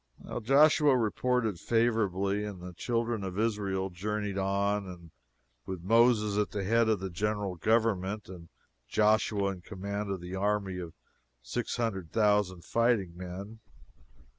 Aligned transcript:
Joshua 0.41 0.97
reported 0.97 1.59
favorably, 1.59 2.43
and 2.43 2.59
the 2.59 2.73
children 2.73 3.23
of 3.23 3.37
Israel 3.37 3.91
journeyed 3.91 4.35
on, 4.35 5.11
with 5.67 5.83
Moses 5.83 6.39
at 6.39 6.49
the 6.49 6.63
head 6.63 6.89
of 6.89 6.99
the 6.99 7.11
general 7.11 7.55
government, 7.55 8.27
and 8.27 8.49
Joshua 8.87 9.51
in 9.51 9.61
command 9.61 10.09
of 10.09 10.19
the 10.19 10.33
army 10.33 10.79
of 10.79 10.95
six 11.43 11.75
hundred 11.77 12.11
thousand 12.11 12.63
fighting 12.65 13.15
men. 13.15 13.59